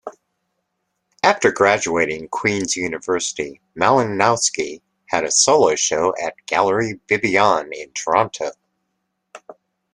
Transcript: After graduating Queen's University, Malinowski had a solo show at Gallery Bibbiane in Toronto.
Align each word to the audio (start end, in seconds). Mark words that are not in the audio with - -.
After 1.21 1.51
graduating 1.51 2.29
Queen's 2.29 2.75
University, 2.75 3.61
Malinowski 3.79 4.81
had 5.05 5.23
a 5.25 5.29
solo 5.31 5.75
show 5.75 6.15
at 6.19 6.33
Gallery 6.47 6.99
Bibbiane 7.07 7.71
in 7.71 7.91
Toronto. 7.93 8.49